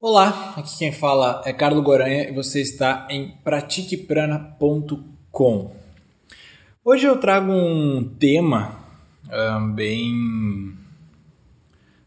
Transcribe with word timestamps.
Olá, 0.00 0.54
aqui 0.56 0.78
quem 0.78 0.92
fala 0.92 1.42
é 1.44 1.52
Carlos 1.52 1.82
Goranha 1.82 2.30
e 2.30 2.32
você 2.32 2.60
está 2.60 3.08
em 3.10 3.32
pratiqueprana.com. 3.42 5.72
Hoje 6.84 7.04
eu 7.04 7.18
trago 7.18 7.50
um 7.50 8.08
tema 8.16 8.78
um, 9.28 9.72
bem 9.72 10.72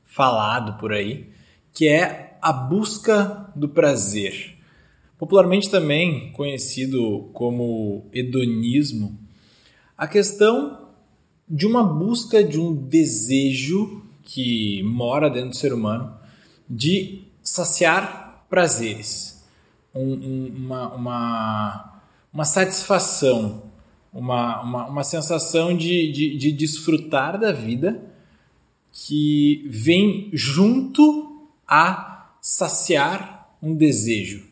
falado 0.06 0.80
por 0.80 0.94
aí, 0.94 1.34
que 1.74 1.86
é 1.86 2.38
a 2.42 2.54
busca 2.54 3.52
do 3.58 3.68
prazer. 3.68 4.58
Popularmente 5.20 5.70
também 5.70 6.32
conhecido 6.32 7.30
como 7.34 8.06
hedonismo, 8.14 9.20
a 9.98 10.08
questão 10.08 10.88
de 11.46 11.68
uma 11.68 11.84
busca 11.84 12.42
de 12.42 12.58
um 12.58 12.74
desejo 12.74 14.02
que 14.24 14.82
mora 14.84 15.30
dentro 15.30 15.50
do 15.50 15.58
ser 15.58 15.74
humano 15.74 16.18
de 16.70 17.30
saciar 17.52 18.46
prazeres, 18.50 19.44
um, 19.94 20.14
um, 20.14 20.54
uma, 20.56 20.96
uma, 20.96 22.02
uma 22.34 22.46
satisfação, 22.46 23.64
uma, 24.14 24.62
uma, 24.62 24.88
uma 24.88 25.04
sensação 25.04 25.76
de, 25.76 26.10
de, 26.14 26.38
de 26.38 26.52
desfrutar 26.54 27.38
da 27.38 27.52
vida 27.52 28.02
que 28.90 29.68
vem 29.70 30.30
junto 30.32 31.50
a 31.68 32.38
saciar 32.42 33.54
um 33.62 33.76
desejo. 33.76 34.48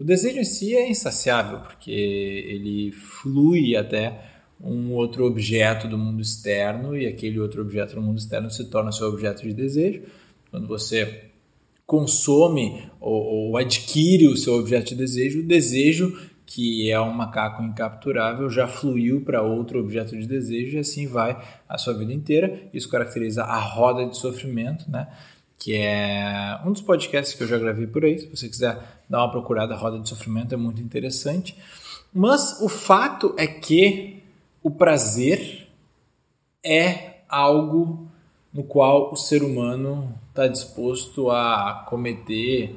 O 0.00 0.04
desejo 0.04 0.38
em 0.38 0.44
si 0.44 0.74
é 0.74 0.88
insaciável, 0.88 1.60
porque 1.60 1.90
ele 1.90 2.92
flui 2.92 3.76
até 3.76 4.30
um 4.58 4.92
outro 4.92 5.26
objeto 5.26 5.86
do 5.86 5.98
mundo 5.98 6.22
externo 6.22 6.96
e 6.96 7.06
aquele 7.06 7.38
outro 7.38 7.60
objeto 7.60 7.94
do 7.94 8.00
mundo 8.00 8.18
externo 8.18 8.50
se 8.50 8.70
torna 8.70 8.90
seu 8.90 9.08
objeto 9.08 9.42
de 9.42 9.52
desejo. 9.52 10.02
Quando 10.50 10.66
você 10.66 11.30
consome 11.92 12.90
ou, 12.98 13.22
ou 13.22 13.56
adquire 13.58 14.26
o 14.26 14.34
seu 14.34 14.54
objeto 14.54 14.88
de 14.88 14.94
desejo, 14.94 15.40
o 15.40 15.42
desejo 15.42 16.18
que 16.46 16.90
é 16.90 16.98
um 16.98 17.12
macaco 17.12 17.62
incapturável, 17.62 18.48
já 18.48 18.66
fluiu 18.66 19.20
para 19.20 19.42
outro 19.42 19.78
objeto 19.78 20.18
de 20.18 20.26
desejo 20.26 20.76
e 20.76 20.80
assim 20.80 21.06
vai 21.06 21.38
a 21.68 21.76
sua 21.76 21.92
vida 21.92 22.12
inteira. 22.12 22.62
Isso 22.72 22.88
caracteriza 22.88 23.44
a 23.44 23.58
roda 23.58 24.06
de 24.06 24.16
sofrimento, 24.16 24.90
né? 24.90 25.06
que 25.58 25.74
é 25.74 26.58
um 26.64 26.72
dos 26.72 26.82
podcasts 26.82 27.34
que 27.34 27.42
eu 27.42 27.46
já 27.46 27.58
gravei 27.58 27.86
por 27.86 28.04
aí. 28.04 28.18
Se 28.18 28.26
você 28.26 28.48
quiser 28.48 28.78
dar 29.08 29.18
uma 29.18 29.30
procurada, 29.30 29.74
a 29.74 29.76
roda 29.76 29.98
de 29.98 30.08
sofrimento 30.08 30.54
é 30.54 30.56
muito 30.56 30.80
interessante. 30.80 31.56
Mas 32.12 32.60
o 32.60 32.68
fato 32.68 33.34
é 33.38 33.46
que 33.46 34.22
o 34.62 34.70
prazer 34.70 35.68
é 36.64 37.22
algo 37.28 38.11
no 38.52 38.62
qual 38.62 39.12
o 39.12 39.16
ser 39.16 39.42
humano 39.42 40.14
está 40.28 40.46
disposto 40.46 41.30
a 41.30 41.84
cometer 41.88 42.76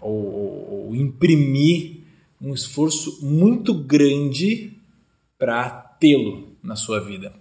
ou, 0.00 0.86
ou, 0.86 0.96
imprimir 0.96 2.00
um 2.40 2.54
esforço 2.54 3.24
muito 3.24 3.74
grande 3.74 4.78
para 5.38 5.70
tê-lo 5.70 6.56
na 6.62 6.76
sua 6.76 7.00
vida. 7.00 7.32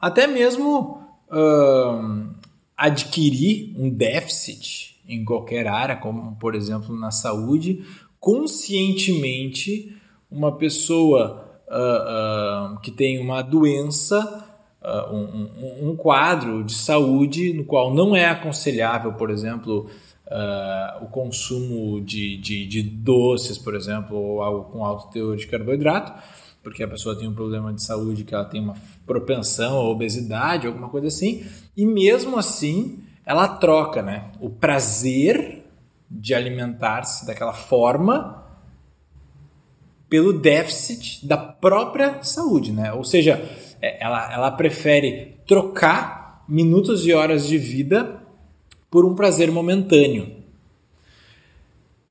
Até 0.00 0.26
mesmo 0.26 1.02
uh, 1.28 2.34
adquirir 2.76 3.74
um 3.76 3.90
déficit 3.90 5.00
em 5.08 5.24
qualquer 5.24 5.66
área, 5.66 5.96
como 5.96 6.36
por 6.36 6.54
exemplo 6.54 6.96
na 6.96 7.10
saúde, 7.10 7.84
conscientemente 8.20 9.96
uma 10.30 10.56
pessoa 10.56 11.60
uh, 11.66 12.74
uh, 12.74 12.80
que 12.80 12.90
tem 12.90 13.18
uma 13.18 13.42
doença 13.42 14.39
uh, 14.82 15.14
um, 15.14 15.90
um, 15.90 15.96
quadro 15.96 16.64
de 16.64 16.74
saúde 16.74 17.52
no 17.52 17.64
qual 17.64 17.92
não 17.92 18.14
é 18.14 18.26
aconselhável, 18.26 19.12
por 19.12 19.30
exemplo, 19.30 19.90
uh, 20.26 21.04
o 21.04 21.08
consumo 21.08 22.00
de, 22.00 22.36
de, 22.38 22.66
de, 22.66 22.82
doces, 22.82 23.58
por 23.58 23.74
exemplo, 23.74 24.16
ou 24.16 24.42
algo 24.42 24.70
com 24.70 24.84
alto 24.84 25.10
teor 25.10 25.36
de 25.36 25.46
carboidrato, 25.46 26.12
porque 26.62 26.82
a 26.82 26.88
pessoa 26.88 27.16
tem 27.16 27.28
um 27.28 27.34
problema 27.34 27.72
de 27.72 27.82
saúde 27.82 28.24
que 28.24 28.34
ela 28.34 28.44
tem 28.44 28.60
uma 28.60 28.76
propensão 29.06 29.78
à 29.78 29.88
obesidade, 29.88 30.66
alguma 30.66 30.88
coisa 30.88 31.08
assim, 31.08 31.44
e 31.76 31.86
mesmo 31.86 32.38
assim 32.38 33.00
ela 33.24 33.46
troca 33.46 34.02
né, 34.02 34.30
o 34.40 34.50
prazer 34.50 35.64
de 36.10 36.34
alimentar-se 36.34 37.24
daquela 37.24 37.52
forma 37.52 38.44
pelo 40.08 40.32
déficit 40.32 41.24
da 41.24 41.36
própria 41.36 42.20
saúde, 42.24 42.72
né? 42.72 42.92
Ou 42.92 43.04
seja, 43.04 43.40
ela, 43.80 44.32
ela 44.32 44.50
prefere 44.50 45.36
trocar 45.46 46.44
minutos 46.48 47.06
e 47.06 47.12
horas 47.12 47.46
de 47.46 47.56
vida 47.56 48.22
por 48.90 49.04
um 49.04 49.14
prazer 49.14 49.50
momentâneo. 49.50 50.36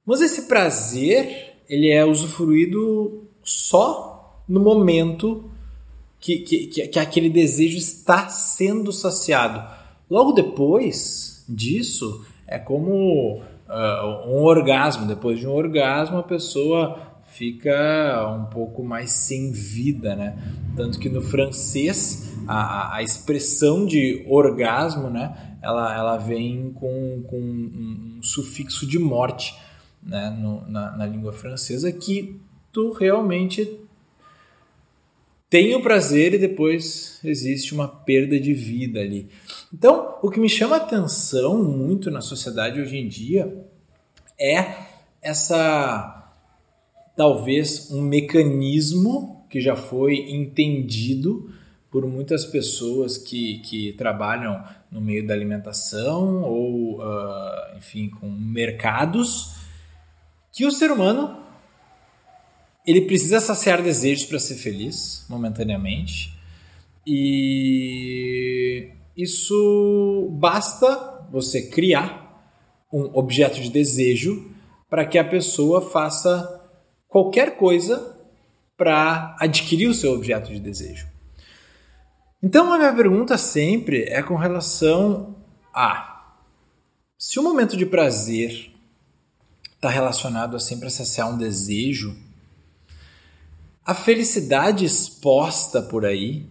Mas 0.06 0.22
esse 0.22 0.44
prazer 0.44 1.58
ele 1.70 1.90
é 1.90 2.04
usufruído 2.04 3.28
só 3.44 4.44
no 4.48 4.60
momento 4.60 5.52
que, 6.20 6.40
que, 6.40 6.68
que, 6.68 6.88
que 6.88 7.00
aquele 7.00 7.30
desejo 7.30 7.78
está 7.78 8.28
sendo 8.30 8.92
saciado. 8.92 9.64
Logo 10.10 10.32
depois 10.32 11.46
disso, 11.48 12.26
é 12.48 12.58
como 12.58 13.42
uh, 13.70 14.30
um 14.30 14.44
orgasmo. 14.44 15.06
Depois 15.06 15.40
de 15.40 15.48
um 15.48 15.54
orgasmo, 15.54 16.18
a 16.18 16.24
pessoa 16.24 17.09
fica 17.32 18.36
um 18.36 18.46
pouco 18.46 18.84
mais 18.84 19.12
sem 19.12 19.52
vida, 19.52 20.16
né? 20.16 20.38
Tanto 20.76 21.00
que 21.00 21.10
no 21.10 21.22
francês 21.22 22.34
a, 22.48 22.96
a 22.96 23.04
expressão 23.04 23.86
de 23.86 24.26
orgasmo, 24.28 25.10
né? 25.10 25.58
Ela, 25.62 25.96
ela 25.96 26.18
vem 26.18 26.72
com, 26.74 27.24
com 27.28 27.38
um, 27.40 28.20
sufixo 28.22 28.88
de 28.88 28.98
morte, 28.98 29.56
né? 30.02 30.30
No, 30.30 30.68
na, 30.70 30.98
na 30.98 31.06
língua 31.06 31.34
francesa 31.34 31.92
que 31.92 32.40
tu 32.72 32.92
realmente 32.92 33.80
tem 35.50 35.74
o 35.74 35.82
prazer 35.82 36.34
e 36.34 36.38
depois 36.38 37.20
existe 37.24 37.74
uma 37.74 37.88
perda 37.88 38.40
de 38.40 38.54
vida 38.54 39.00
ali. 39.00 39.28
Então, 39.74 40.18
o 40.22 40.30
que 40.30 40.40
me 40.40 40.50
chama 40.50 40.76
atenção 40.76 41.64
muito 41.64 42.12
na 42.12 42.22
sociedade 42.22 42.80
hoje 42.80 42.98
em 42.98 43.08
dia 43.08 43.66
é 44.40 44.76
essa 45.22 46.19
talvez 47.20 47.92
um 47.92 48.02
mecanismo 48.02 49.46
que 49.50 49.60
já 49.60 49.76
foi 49.76 50.32
entendido 50.32 51.54
por 51.92 52.08
muitas 52.08 52.46
pessoas 52.46 53.18
que, 53.18 53.60
que 53.60 53.92
trabalham 53.98 54.64
no 54.90 55.02
meio 55.02 55.28
da 55.28 55.34
alimentação 55.34 56.44
ou, 56.44 57.02
uh, 57.02 57.78
enfim, 57.78 58.10
com 58.10 58.30
mercados, 58.30 59.54
que 60.54 60.66
o 60.66 60.72
ser 60.72 60.92
humano 60.92 61.38
ele 62.88 63.02
precisa 63.02 63.42
saciar 63.42 63.84
desejos 63.84 64.24
para 64.24 64.40
ser 64.40 64.56
feliz 64.56 65.26
momentaneamente. 65.28 66.34
E 67.06 68.92
isso 69.18 70.30
basta 70.40 71.28
você 71.30 71.64
criar 71.64 72.50
um 72.94 73.12
objeto 73.14 73.60
de 73.60 73.70
desejo 73.70 74.50
para 74.90 75.06
que 75.06 75.18
a 75.18 75.26
pessoa 75.26 75.82
faça 75.82 76.59
qualquer 77.10 77.58
coisa 77.58 78.16
para 78.78 79.36
adquirir 79.40 79.90
o 79.90 79.94
seu 79.94 80.14
objeto 80.14 80.54
de 80.54 80.60
desejo. 80.60 81.06
Então, 82.42 82.72
a 82.72 82.78
minha 82.78 82.94
pergunta 82.94 83.38
sempre 83.38 84.04
é 84.04 84.24
com 84.24 84.36
relação 84.36 85.36
a 85.74 86.34
se 87.18 87.38
o 87.38 87.44
momento 87.44 87.76
de 87.76 87.86
prazer 87.86 88.72
está 89.76 89.90
relacionado 89.90 90.56
a 90.56 90.60
sempre 90.60 90.90
saciar 90.90 91.30
um 91.30 91.38
desejo, 91.38 92.16
a 93.86 93.94
felicidade 93.94 94.86
exposta 94.86 95.82
por 95.82 96.06
aí, 96.06 96.46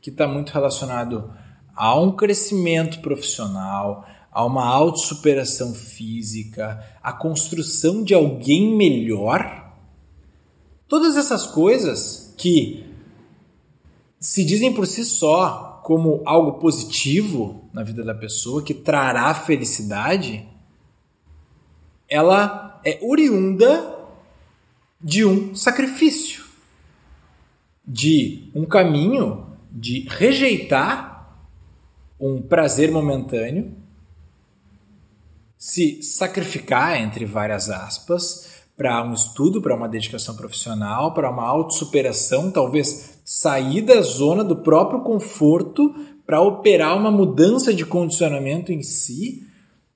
que 0.00 0.08
está 0.08 0.26
muito 0.26 0.50
relacionado 0.50 1.30
a 1.74 1.98
um 1.98 2.12
crescimento 2.12 3.00
profissional, 3.00 4.06
a 4.30 4.44
uma 4.44 4.64
autossuperação 4.64 5.74
física, 5.74 6.82
a 7.02 7.12
construção 7.12 8.02
de 8.02 8.14
alguém 8.14 8.76
melhor, 8.76 9.63
Todas 10.94 11.16
essas 11.16 11.44
coisas 11.44 12.32
que 12.38 12.86
se 14.20 14.44
dizem 14.44 14.72
por 14.72 14.86
si 14.86 15.04
só 15.04 15.80
como 15.82 16.22
algo 16.24 16.60
positivo 16.60 17.68
na 17.72 17.82
vida 17.82 18.04
da 18.04 18.14
pessoa, 18.14 18.62
que 18.62 18.72
trará 18.72 19.34
felicidade, 19.34 20.48
ela 22.08 22.80
é 22.84 23.00
oriunda 23.02 24.06
de 25.00 25.24
um 25.24 25.52
sacrifício, 25.56 26.44
de 27.84 28.48
um 28.54 28.64
caminho 28.64 29.48
de 29.72 30.06
rejeitar 30.08 31.44
um 32.20 32.40
prazer 32.40 32.92
momentâneo, 32.92 33.74
se 35.58 36.00
sacrificar, 36.04 37.02
entre 37.02 37.24
várias 37.24 37.68
aspas, 37.68 38.63
para 38.76 39.04
um 39.04 39.14
estudo, 39.14 39.62
para 39.62 39.74
uma 39.74 39.88
dedicação 39.88 40.34
profissional, 40.36 41.14
para 41.14 41.30
uma 41.30 41.44
autossuperação, 41.44 42.50
talvez 42.50 43.20
sair 43.24 43.82
da 43.82 44.00
zona 44.02 44.42
do 44.42 44.56
próprio 44.56 45.00
conforto 45.00 45.94
para 46.26 46.40
operar 46.40 46.96
uma 46.96 47.10
mudança 47.10 47.72
de 47.72 47.84
condicionamento 47.84 48.72
em 48.72 48.82
si, 48.82 49.46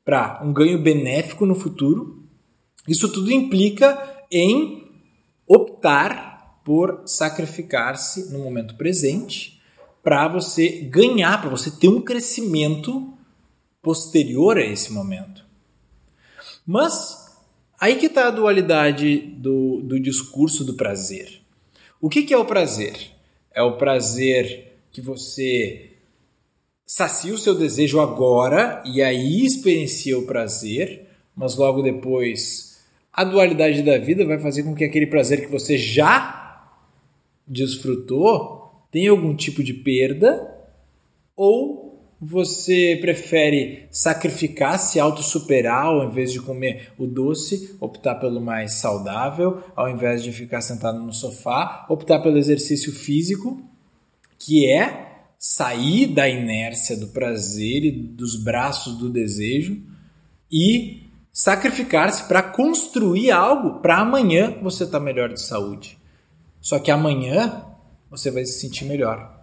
para 0.05 0.41
um 0.45 0.53
ganho 0.53 0.83
benéfico 0.83 1.45
no 1.45 1.55
futuro. 1.55 2.23
Isso 2.87 3.09
tudo 3.09 3.33
implica 3.33 3.99
em 4.31 4.89
optar 5.47 6.61
por 6.65 7.03
sacrificar-se 7.07 8.31
no 8.33 8.39
momento 8.39 8.75
presente 8.77 9.61
para 10.03 10.29
você 10.29 10.69
ganhar, 10.91 11.41
para 11.41 11.51
você 11.51 11.71
ter 11.71 11.89
um 11.89 12.01
crescimento 12.01 13.13
posterior 13.83 14.57
a 14.57 14.65
esse 14.65 14.93
momento. 14.93 15.45
Mas 16.67 17.28
aí 17.81 17.97
que 17.97 18.07
está 18.07 18.29
a 18.29 18.33
dualidade 18.33 19.19
do, 19.19 19.81
do 19.83 20.01
discurso 20.01 20.65
do 20.65 20.75
prazer. 20.75 21.41
O 22.01 22.09
que, 22.09 22.23
que 22.23 22.35
é 22.35 22.39
o 22.39 22.45
prazer? 22.45 22.97
É 23.53 23.63
o 23.63 23.77
prazer 23.77 24.79
que 24.91 25.01
você 25.01 25.93
sacia 26.85 27.35
o 27.35 27.39
seu 27.39 27.55
desejo 27.55 28.01
agora 28.01 28.83
e 28.87 29.03
aí 29.03 29.45
experiencia 29.45 30.19
o 30.19 30.27
prazer, 30.27 31.07
mas 31.37 31.57
logo 31.57 31.83
depois 31.83 32.79
a 33.13 33.25
dualidade 33.25 33.83
da 33.83 33.99
vida 33.99 34.25
vai 34.25 34.39
fazer 34.39 34.63
com 34.63 34.75
que 34.75 34.85
aquele 34.85 35.07
prazer 35.07 35.41
que 35.41 35.51
você 35.51 35.77
já 35.77 36.73
desfrutou 37.47 38.87
tenha 38.91 39.11
algum 39.11 39.35
tipo 39.35 39.63
de 39.63 39.75
perda 39.75 40.57
ou 41.37 41.88
você 42.21 42.99
prefere 43.01 43.87
sacrificar, 43.91 44.79
se 44.79 44.99
auto-superar 44.99 45.87
ao 45.87 46.05
invés 46.05 46.33
de 46.33 46.41
comer 46.41 46.93
o 46.99 47.07
doce, 47.07 47.77
optar 47.81 48.17
pelo 48.17 48.41
mais 48.41 48.75
saudável, 48.75 49.63
ao 49.77 49.89
invés 49.89 50.23
de 50.23 50.33
ficar 50.33 50.61
sentado 50.61 50.99
no 50.99 51.13
sofá, 51.13 51.87
optar 51.89 52.19
pelo 52.19 52.37
exercício 52.37 52.93
físico, 52.93 53.63
que 54.39 54.69
é 54.69 55.07
sair 55.39 56.07
da 56.09 56.29
inércia 56.29 56.97
do 56.97 57.09
prazer 57.09 57.85
e 57.85 57.93
dos 57.93 58.35
braços 58.35 58.99
do 58.99 59.09
desejo 59.09 59.81
e 60.51 61.09
sacrificar-se 61.33 62.25
para 62.25 62.43
construir 62.43 63.31
algo 63.31 63.81
para 63.81 63.99
amanhã 63.99 64.59
você 64.61 64.83
estar 64.83 64.99
tá 64.99 65.05
melhor 65.05 65.33
de 65.33 65.41
saúde. 65.41 65.97
Só 66.61 66.81
que 66.81 66.91
amanhã 66.91 67.65
você 68.11 68.29
vai 68.29 68.45
se 68.45 68.59
sentir 68.59 68.85
melhor 68.85 69.38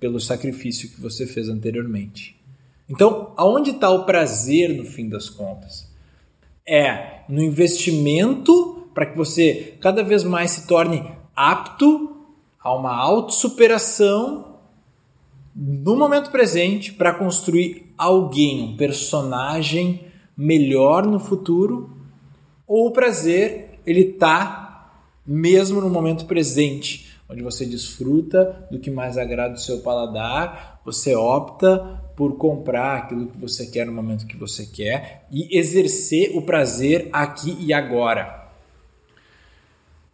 pelo 0.00 0.18
sacrifício 0.18 0.88
que 0.88 1.00
você 1.00 1.26
fez 1.26 1.48
anteriormente. 1.48 2.40
Então, 2.88 3.32
aonde 3.36 3.70
está 3.70 3.90
o 3.90 4.04
prazer 4.04 4.74
no 4.74 4.84
fim 4.84 5.08
das 5.08 5.28
contas? 5.28 5.88
É 6.66 7.20
no 7.28 7.42
investimento 7.42 8.88
para 8.92 9.06
que 9.06 9.16
você 9.16 9.74
cada 9.80 10.02
vez 10.02 10.24
mais 10.24 10.50
se 10.50 10.66
torne 10.66 11.04
apto 11.36 12.16
a 12.58 12.74
uma 12.74 12.94
autossuperação 12.96 14.58
no 15.54 15.96
momento 15.96 16.30
presente 16.30 16.92
para 16.92 17.14
construir 17.14 17.92
alguém, 17.96 18.62
um 18.62 18.76
personagem 18.76 20.06
melhor 20.36 21.06
no 21.06 21.20
futuro, 21.20 21.96
ou 22.66 22.88
o 22.88 22.92
prazer 22.92 23.80
ele 23.86 24.00
está 24.00 24.90
mesmo 25.26 25.80
no 25.80 25.90
momento 25.90 26.24
presente, 26.24 27.09
onde 27.30 27.42
você 27.42 27.64
desfruta 27.64 28.66
do 28.70 28.80
que 28.80 28.90
mais 28.90 29.16
agrada 29.16 29.54
o 29.54 29.58
seu 29.58 29.80
paladar, 29.80 30.80
você 30.84 31.14
opta 31.14 31.78
por 32.16 32.36
comprar 32.36 32.96
aquilo 32.96 33.28
que 33.28 33.38
você 33.38 33.66
quer 33.66 33.86
no 33.86 33.92
momento 33.92 34.26
que 34.26 34.36
você 34.36 34.66
quer 34.66 35.26
e 35.30 35.56
exercer 35.56 36.36
o 36.36 36.42
prazer 36.42 37.08
aqui 37.12 37.56
e 37.60 37.72
agora. 37.72 38.48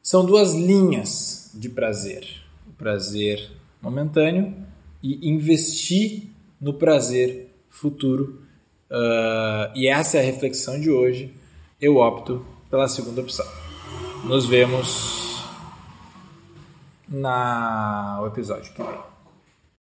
São 0.02 0.26
duas 0.26 0.54
linhas 0.54 1.50
de 1.54 1.70
prazer: 1.70 2.26
o 2.68 2.72
prazer 2.72 3.50
momentâneo 3.80 4.54
e 5.02 5.28
investir 5.30 6.28
no 6.60 6.74
prazer 6.74 7.48
futuro. 7.70 8.42
Uh, 8.90 9.72
e 9.74 9.88
essa 9.88 10.18
é 10.18 10.20
a 10.20 10.24
reflexão 10.24 10.78
de 10.78 10.90
hoje. 10.90 11.34
Eu 11.80 11.96
opto 11.96 12.44
pela 12.70 12.88
segunda 12.88 13.20
opção. 13.20 13.46
Nos 14.24 14.46
vemos 14.46 15.25
na 17.08 18.18
o 18.22 18.26
episódio 18.26 18.72
que 18.72 18.82
vem. 18.82 19.15